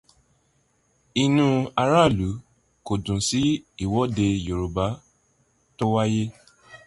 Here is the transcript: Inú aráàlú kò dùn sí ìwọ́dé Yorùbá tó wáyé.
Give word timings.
Inú 1.23 1.47
aráàlú 1.81 2.29
kò 2.85 2.93
dùn 3.05 3.21
sí 3.27 3.41
ìwọ́dé 3.83 4.27
Yorùbá 4.47 4.85
tó 5.77 5.83
wáyé. 5.93 6.23